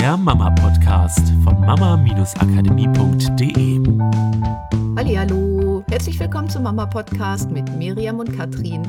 [0.00, 3.80] der Mama-Podcast von mama-akademie.de.
[4.96, 8.80] Hallo, herzlich willkommen zum Mama-Podcast mit Miriam und Katrin.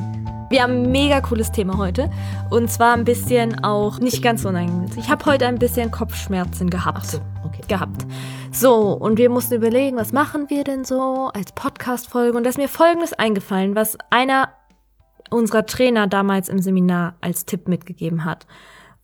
[0.48, 2.08] Wir haben ein mega cooles Thema heute
[2.48, 4.88] und zwar ein bisschen auch nicht ganz unangenehm.
[4.96, 7.00] Ich habe heute ein bisschen Kopfschmerzen gehabt.
[7.02, 7.60] Ach so, okay.
[7.68, 8.06] Gehabt.
[8.50, 12.38] So, und wir mussten überlegen, was machen wir denn so als Podcast-Folge?
[12.38, 14.48] Und da ist mir Folgendes eingefallen, was einer
[15.28, 18.46] unserer Trainer damals im Seminar als Tipp mitgegeben hat.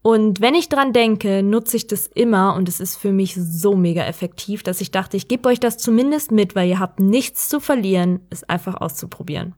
[0.09, 3.77] Und wenn ich dran denke, nutze ich das immer und es ist für mich so
[3.77, 7.51] mega effektiv, dass ich dachte, ich gebe euch das zumindest mit, weil ihr habt nichts
[7.51, 9.55] zu verlieren, es einfach auszuprobieren.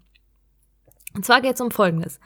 [1.14, 2.18] Und zwar geht es um Folgendes.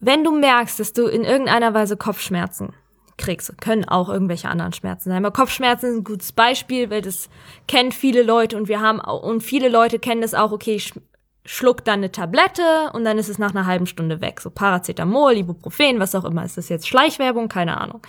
[0.00, 2.74] Wenn du merkst, dass du in irgendeiner Weise Kopfschmerzen
[3.16, 5.24] kriegst, können auch irgendwelche anderen Schmerzen sein.
[5.24, 7.30] Aber Kopfschmerzen ist ein gutes Beispiel, weil das
[7.68, 10.92] kennen viele Leute und wir haben auch, und viele Leute kennen das auch, okay, ich
[11.44, 14.40] schluck dann eine Tablette und dann ist es nach einer halben Stunde weg.
[14.40, 16.44] So Paracetamol, Ibuprofen, was auch immer.
[16.44, 17.48] Ist das jetzt Schleichwerbung?
[17.48, 18.00] Keine Ahnung.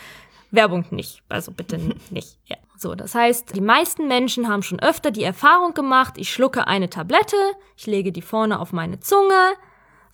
[0.50, 1.22] Werbung nicht.
[1.28, 1.78] Also bitte
[2.10, 2.38] nicht.
[2.46, 2.56] Ja.
[2.76, 6.90] So, das heißt, die meisten Menschen haben schon öfter die Erfahrung gemacht, ich schlucke eine
[6.90, 7.36] Tablette,
[7.76, 9.54] ich lege die vorne auf meine Zunge,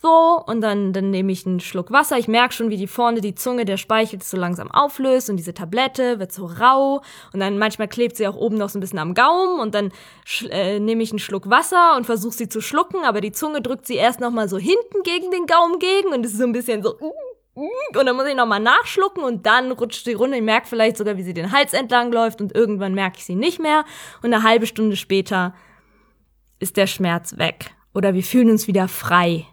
[0.01, 2.17] so, und dann, dann nehme ich einen Schluck Wasser.
[2.17, 5.53] Ich merke schon, wie die vorne die Zunge, der Speichel so langsam auflöst und diese
[5.53, 7.03] Tablette wird so rau.
[7.33, 9.91] Und dann manchmal klebt sie auch oben noch so ein bisschen am Gaumen und dann
[10.49, 13.85] äh, nehme ich einen Schluck Wasser und versuche sie zu schlucken, aber die Zunge drückt
[13.85, 16.81] sie erst nochmal so hinten gegen den Gaumen gegen und es ist so ein bisschen
[16.81, 16.97] so.
[17.53, 20.37] Und dann muss ich nochmal nachschlucken und dann rutscht sie runter.
[20.37, 23.35] Ich merke vielleicht sogar, wie sie den Hals entlang läuft und irgendwann merke ich sie
[23.35, 23.85] nicht mehr.
[24.23, 25.53] Und eine halbe Stunde später
[26.57, 27.75] ist der Schmerz weg.
[27.93, 29.45] Oder wir fühlen uns wieder frei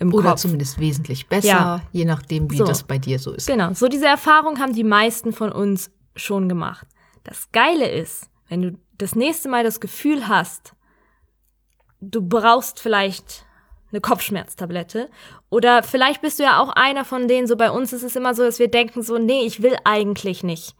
[0.00, 0.40] im Oder Kopf.
[0.40, 1.82] zumindest wesentlich besser, Ja.
[1.92, 2.64] je nachdem, wie So.
[2.64, 3.46] das bei dir so ist.
[3.46, 6.86] Genau, so diese Erfahrung haben die meisten von uns schon gemacht.
[7.22, 10.72] Das Geile ist, wenn du das nächste Mal das Gefühl hast,
[12.00, 13.44] du brauchst vielleicht
[13.92, 15.10] eine Kopfschmerztablette
[15.50, 18.34] oder vielleicht bist du ja auch einer von denen, so bei uns ist es immer
[18.34, 20.74] so, dass wir denken so, nee, ich will eigentlich nicht.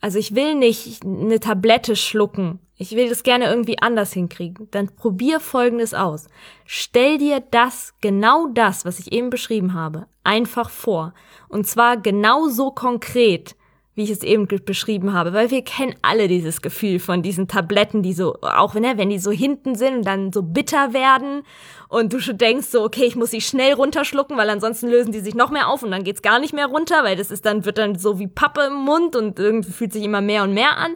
[0.00, 2.58] Also ich will nicht eine Tablette schlucken.
[2.76, 4.68] Ich will das gerne irgendwie anders hinkriegen.
[4.70, 6.28] Dann probier Folgendes aus.
[6.64, 11.12] Stell dir das, genau das, was ich eben beschrieben habe, einfach vor.
[11.48, 13.54] Und zwar genauso konkret,
[14.00, 18.02] wie ich es eben beschrieben habe, weil wir kennen alle dieses Gefühl von diesen Tabletten,
[18.02, 21.42] die so, auch wenn, ne, wenn die so hinten sind und dann so bitter werden
[21.90, 25.20] und du schon denkst so, okay, ich muss sie schnell runterschlucken, weil ansonsten lösen die
[25.20, 27.66] sich noch mehr auf und dann geht's gar nicht mehr runter, weil das ist dann,
[27.66, 30.78] wird dann so wie Pappe im Mund und irgendwie fühlt sich immer mehr und mehr
[30.78, 30.94] an.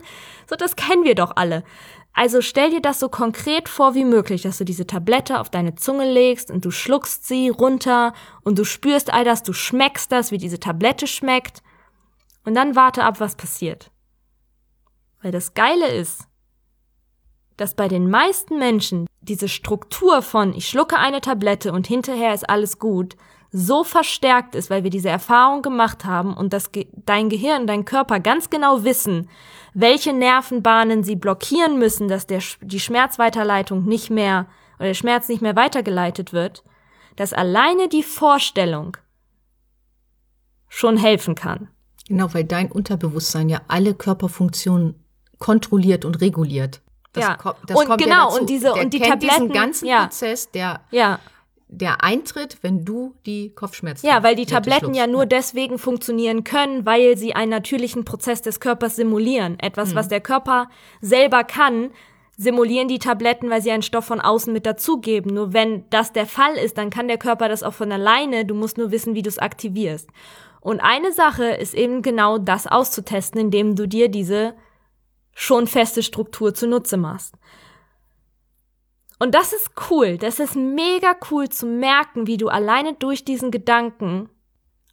[0.49, 1.63] So, das kennen wir doch alle.
[2.15, 5.75] Also stell dir das so konkret vor wie möglich, dass du diese Tablette auf deine
[5.75, 10.31] Zunge legst und du schluckst sie runter und du spürst all das, du schmeckst das,
[10.31, 11.61] wie diese Tablette schmeckt.
[12.44, 13.91] Und dann warte ab, was passiert.
[15.22, 16.28] Weil das Geile ist,
[17.56, 22.49] dass bei den meisten Menschen diese Struktur von ich schlucke eine Tablette und hinterher ist
[22.49, 23.16] alles gut
[23.56, 27.84] so verstärkt ist, weil wir diese Erfahrung gemacht haben und dass Ge dein Gehirn, dein
[27.84, 29.31] Körper ganz genau wissen,
[29.75, 34.47] welche Nervenbahnen sie blockieren müssen, dass der, die Schmerzweiterleitung nicht mehr
[34.78, 36.65] oder der Schmerz nicht mehr weitergeleitet wird,
[37.15, 38.97] dass alleine die Vorstellung
[40.69, 41.69] schon helfen kann.
[42.09, 44.95] Genau, weil dein Unterbewusstsein ja alle Körperfunktionen
[45.39, 46.81] kontrolliert und reguliert.
[47.13, 47.35] Das Ja.
[47.37, 48.41] ko- das Und kommt ja genau, dazu.
[48.41, 50.03] und diese- der und die kennt diesen Tabletten, ganzen ja.
[50.03, 51.19] Prozess, der, Ja,
[51.69, 56.45] der eintritt, wenn du die Kopfschmerzen Ja, weil die Tablette Tabletten ja nur deswegen funktionieren
[56.45, 59.59] können, weil sie einen natürlichen Prozess des Körpers simulieren.
[59.61, 60.69] Etwas, was der Körper
[61.01, 61.91] selber kann,
[62.37, 65.33] simulieren die Tabletten, weil sie einen Stoff von außen mit dazugeben.
[65.35, 68.45] Nur wenn das der Fall ist, dann kann der Körper das auch von alleine.
[68.45, 70.09] Du musst nur wissen, wie du es aktivierst.
[70.65, 74.55] Und eine Sache ist eben genau das auszutesten, indem du dir diese
[75.35, 77.35] schon feste Struktur zunutze machst.
[79.19, 80.17] Und das ist cool.
[80.17, 84.31] Das ist mega cool zu merken, wie du alleine durch diesen Gedanken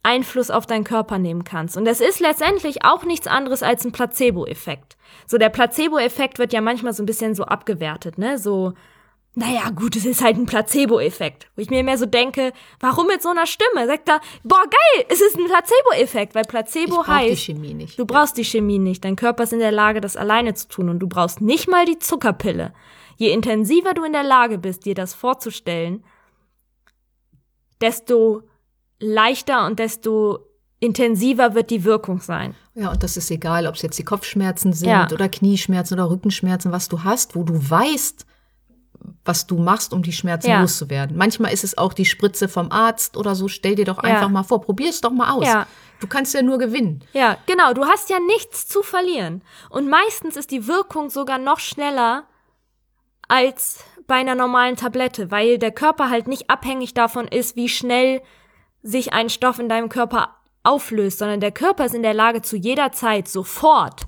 [0.02, 1.78] Einfluss auf deinen Körper nehmen kannst.
[1.78, 4.98] Und das ist letztendlich auch nichts anderes als ein Placebo-Effekt.
[5.26, 8.38] So, der Placebo-Effekt wird ja manchmal so ein bisschen so abgewertet, ne?
[8.38, 8.74] So,
[9.34, 11.48] naja, gut, es ist halt ein Placebo-Effekt.
[11.56, 13.86] Wo ich mir mehr so denke, warum mit so einer Stimme?
[13.86, 17.98] Sagt er, boah, geil, es ist ein Placebo-Effekt, weil Placebo heißt, Chemie nicht.
[17.98, 19.04] Du brauchst die Chemie nicht.
[19.04, 20.90] Dein Körper ist in der Lage, das alleine zu tun.
[20.90, 22.74] Und du brauchst nicht mal die Zuckerpille.
[23.16, 26.04] Je intensiver du in der Lage bist, dir das vorzustellen,
[27.80, 28.42] desto
[29.00, 30.40] leichter und desto
[30.78, 32.54] intensiver wird die Wirkung sein.
[32.74, 35.06] Ja, und das ist egal, ob es jetzt die Kopfschmerzen sind Ja.
[35.12, 38.26] oder Knieschmerzen oder Rückenschmerzen, was du hast, wo du weißt,
[39.24, 40.60] was du machst, um die Schmerzen Ja.
[40.60, 41.16] loszuwerden.
[41.16, 43.46] Manchmal ist es auch die Spritze vom Arzt oder so.
[43.48, 44.10] Stell dir doch Ja.
[44.10, 45.46] einfach mal vor, probier es doch mal aus.
[45.46, 45.66] Ja.
[46.00, 47.04] Du kannst ja nur gewinnen.
[47.12, 47.72] Ja, genau.
[47.72, 49.42] Du hast ja nichts zu verlieren.
[49.70, 52.24] Und meistens ist die Wirkung sogar noch schneller
[53.28, 58.20] als bei einer normalen Tablette, weil der Körper halt nicht abhängig davon ist, wie schnell
[58.82, 60.34] sich ein Stoff in deinem Körper
[60.64, 64.02] auflöst, sondern der Körper ist in der Lage, zu jeder Zeit sofort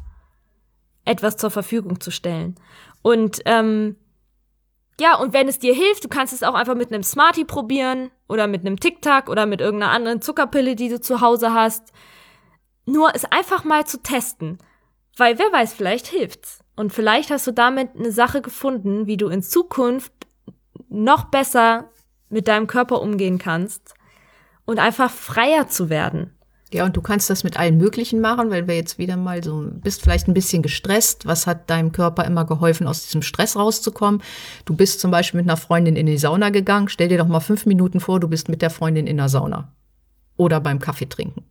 [1.04, 2.56] etwas zur Verfügung zu stellen.
[3.02, 3.96] Und ähm,
[5.00, 8.10] ja, und wenn es dir hilft, du kannst es auch einfach mit einem Smartie probieren
[8.28, 11.92] oder mit einem Tic-Tac oder mit irgendeiner anderen Zuckerpille, die du zu Hause hast.
[12.86, 14.58] Nur es einfach mal zu testen.
[15.16, 16.60] Weil wer weiß, vielleicht hilft's.
[16.76, 20.12] Und vielleicht hast du damit eine Sache gefunden, wie du in Zukunft
[20.88, 21.90] noch besser
[22.28, 23.94] mit deinem Körper umgehen kannst
[24.64, 26.33] und einfach freier zu werden.
[26.74, 29.64] Ja, und du kannst das mit allen möglichen machen, weil wir jetzt wieder mal so,
[29.72, 31.24] bist vielleicht ein bisschen gestresst.
[31.24, 34.20] Was hat deinem Körper immer geholfen, aus diesem Stress rauszukommen?
[34.64, 36.88] Du bist zum Beispiel mit einer Freundin in die Sauna gegangen.
[36.88, 39.68] Stell dir doch mal fünf Minuten vor, du bist mit der Freundin in der Sauna.
[40.36, 41.44] Oder beim Kaffee trinken.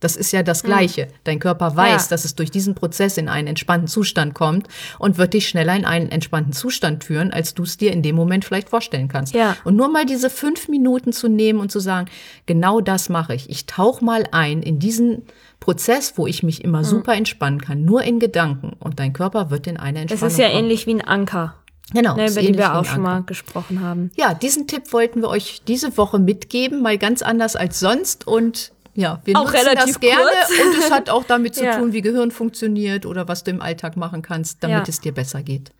[0.00, 1.06] Das ist ja das Gleiche.
[1.06, 1.10] Mhm.
[1.24, 2.08] Dein Körper weiß, ja.
[2.10, 4.68] dass es durch diesen Prozess in einen entspannten Zustand kommt
[4.98, 8.14] und wird dich schneller in einen entspannten Zustand führen, als du es dir in dem
[8.14, 9.34] Moment vielleicht vorstellen kannst.
[9.34, 9.56] Ja.
[9.64, 12.08] Und nur mal diese fünf Minuten zu nehmen und zu sagen,
[12.46, 13.50] genau das mache ich.
[13.50, 15.22] Ich tauche mal ein in diesen
[15.58, 16.84] Prozess, wo ich mich immer mhm.
[16.84, 18.76] super entspannen kann, nur in Gedanken.
[18.78, 20.64] Und dein Körper wird in eine Entspannung Das ist ja kommen.
[20.64, 21.54] ähnlich wie ein Anker.
[21.92, 24.10] Genau, ne, über den wir auch schon mal gesprochen haben.
[24.16, 28.72] Ja, diesen Tipp wollten wir euch diese Woche mitgeben, mal ganz anders als sonst und
[28.98, 30.60] ja, wir auch nutzen relativ das gerne kurz.
[30.66, 31.78] und es hat auch damit zu Ja.
[31.78, 34.84] tun, wie Gehirn funktioniert oder was du im Alltag machen kannst, damit Ja.
[34.88, 35.70] es dir besser geht.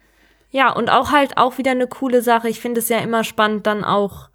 [0.50, 2.48] Ja, und auch halt auch wieder eine coole Sache.
[2.48, 4.28] Ich finde es ja immer spannend, dann auch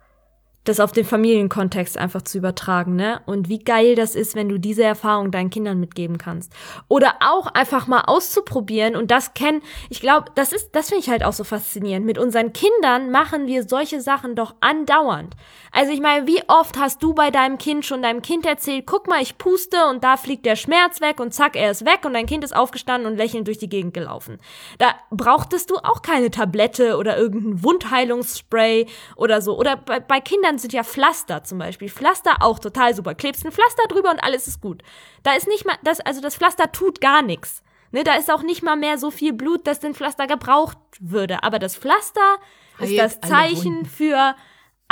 [0.63, 3.21] das auf den Familienkontext einfach zu übertragen, ne?
[3.25, 6.53] Und wie geil das ist, wenn du diese Erfahrung deinen Kindern mitgeben kannst.
[6.87, 9.61] Oder auch einfach mal auszuprobieren und das kennen.
[9.89, 12.05] Ich glaube, das ist, das finde ich halt auch so faszinierend.
[12.05, 15.35] Mit unseren Kindern machen wir solche Sachen doch andauernd.
[15.71, 19.07] Also ich meine, wie oft hast du bei deinem Kind schon deinem Kind erzählt, guck
[19.07, 22.13] mal, ich puste und da fliegt der Schmerz weg und zack, er ist weg und
[22.13, 24.39] dein Kind ist aufgestanden und lächelnd durch die Gegend gelaufen.
[24.77, 29.57] Da brauchtest du auch keine Tablette oder irgendein Wundheilungsspray oder so.
[29.57, 31.89] Oder bei, bei Kindern sind ja Pflaster zum Beispiel.
[31.89, 33.15] Pflaster auch total super.
[33.15, 34.83] Klebst ein Pflaster drüber und alles ist gut.
[35.23, 37.63] Da ist nicht mal, das, also das Pflaster tut gar nichts.
[37.91, 41.43] Ne, da ist auch nicht mal mehr so viel Blut, dass den Pflaster gebraucht würde.
[41.43, 42.37] Aber das Pflaster
[42.79, 44.35] ist Heilt das alle Zeichen für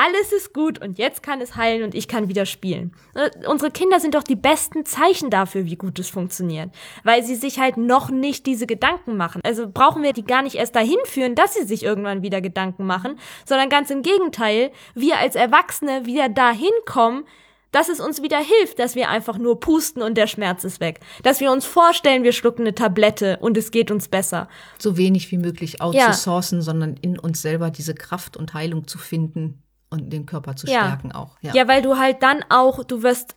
[0.04, 2.92] alles ist gut und jetzt kann es heilen und ich kann wieder spielen.
[3.14, 6.72] Äh, Unsere Kinder sind doch die besten Zeichen dafür, wie gut es funktioniert,
[7.04, 9.42] weil sie sich halt noch nicht diese Gedanken machen.
[9.44, 12.86] Also brauchen wir die gar nicht erst dahin führen, dass sie sich irgendwann wieder Gedanken
[12.86, 17.26] machen, sondern ganz im Gegenteil, wir als Erwachsene wieder dahin kommen,
[17.72, 21.00] dass es uns wieder hilft, dass wir einfach nur pusten und der Schmerz ist weg.
[21.24, 24.50] Dass wir uns vorstellen, wir schlucken eine Tablette und es geht uns besser.
[24.78, 25.86] So wenig wie möglich Ja.
[25.86, 30.66] outzusourcen, sondern in uns selber diese Kraft und Heilung zu finden und den Körper zu
[30.66, 30.86] Ja.
[30.86, 31.38] stärken auch.
[31.42, 31.68] Ja.
[31.68, 33.36] weil du halt dann auch, du wirst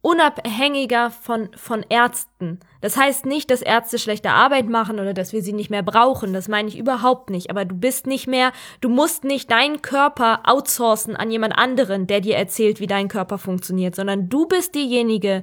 [0.00, 2.60] unabhängiger von, von Ärzten.
[2.80, 6.32] Das heißt nicht, dass Ärzte schlechte Arbeit machen oder dass wir sie nicht mehr brauchen.
[6.32, 7.50] Das meine ich überhaupt nicht.
[7.50, 12.20] Aber du bist nicht mehr, du musst nicht deinen Körper outsourcen an jemand anderen, der
[12.20, 15.42] dir erzählt, wie dein Körper funktioniert, sondern du bist diejenige,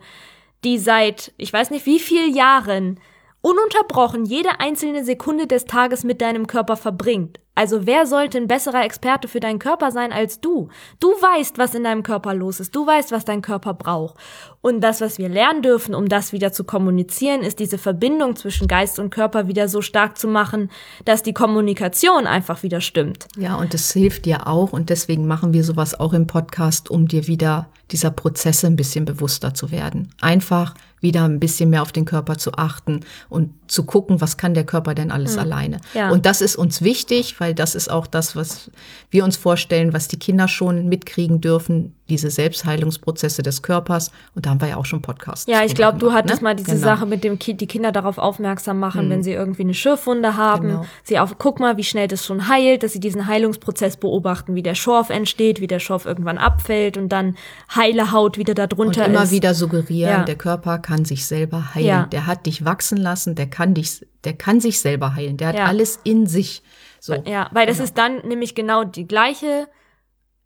[0.63, 2.99] die seit, ich weiß nicht wie vielen Jahren,
[3.41, 7.39] ununterbrochen jede einzelne Sekunde des Tages mit deinem Körper verbringt.
[7.55, 10.67] Also wer sollte ein besserer Experte für deinen Körper sein als du?
[10.99, 12.75] Du weißt, was in deinem Körper los ist.
[12.75, 14.15] Du weißt, was dein Körper braucht.
[14.61, 18.67] Und das, was wir lernen dürfen, um das wieder zu kommunizieren, ist diese Verbindung zwischen
[18.67, 20.69] Geist und Körper wieder so stark zu machen,
[21.05, 23.27] dass die Kommunikation einfach wieder stimmt.
[23.37, 27.07] Ja, und das hilft dir auch und deswegen machen wir sowas auch im Podcast, um
[27.07, 30.09] dir wieder dieser Prozesse ein bisschen bewusster zu werden.
[30.19, 30.73] Einfach
[31.05, 34.63] wieder ein bisschen mehr auf den Körper zu achten und zu gucken, was kann der
[34.65, 35.79] Körper denn alles alleine.
[35.93, 36.09] Ja.
[36.11, 38.69] Und das ist uns wichtig, weil das ist auch das, was
[39.09, 44.11] wir uns vorstellen, was die Kinder schon mitkriegen dürfen, diese Selbstheilungsprozesse des Körpers.
[44.35, 45.47] Und da haben wir ja auch schon Podcasts.
[45.49, 46.49] Ja, ich glaube, du hattest ne?
[46.49, 46.83] mal diese Genau.
[46.83, 50.67] Sache mit dem Kind, die Kinder darauf aufmerksam machen, wenn sie irgendwie eine Schürfwunde haben.
[50.67, 50.85] Genau.
[51.03, 54.63] Sie auf, guck mal, wie schnell das schon heilt, dass sie diesen Heilungsprozess beobachten, wie
[54.63, 57.35] der Schorf entsteht, wie der Schorf irgendwann abfällt und dann
[57.75, 59.31] heile Haut wieder Und darunter immer ist.
[59.31, 60.23] wieder suggerieren, Ja.
[60.23, 61.85] der Körper kann sich selber heilen.
[61.87, 62.05] Ja.
[62.05, 65.35] Der hat dich wachsen lassen, der kann dich, der kann sich selber heilen.
[65.35, 65.65] Der hat Ja.
[65.65, 66.61] alles in sich.
[67.01, 67.13] So.
[67.25, 67.83] Ja, weil das Genau.
[67.85, 69.67] ist dann nämlich genau die gleiche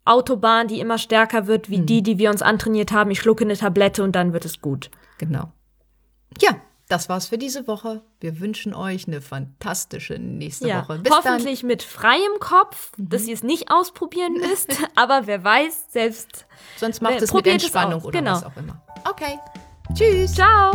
[0.06, 3.12] Autobahn, die immer stärker wird, wie die, die wir uns antrainiert haben.
[3.12, 4.90] Ich schlucke eine Tablette und dann wird es gut.
[5.20, 5.52] Genau.
[6.42, 6.56] Ja,
[6.88, 8.02] das war's für diese Woche.
[8.20, 11.00] Wir wünschen euch eine fantastische nächste Ja, Woche.
[11.00, 13.10] Bis hoffentlich mit freiem Kopf, Mhm.
[13.10, 14.76] dass ihr es nicht ausprobieren müsst.
[14.96, 16.48] aber wer weiß, selbst.
[16.50, 16.90] dann.
[16.92, 18.32] Sonst macht Äh, es mit es Entspannung aus, oder genau.
[18.34, 18.82] was auch immer.
[19.08, 19.38] Okay.
[19.94, 20.34] Tschüss.
[20.34, 20.72] Ciao!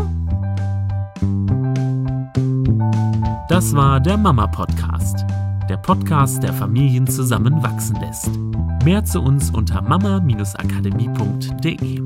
[3.49, 5.25] Das war der Mama Podcast.
[5.69, 8.31] Der Podcast, der Familien zusammenwachsen lässt.
[8.85, 12.01] Mehr zu uns unter mama-akademie.de.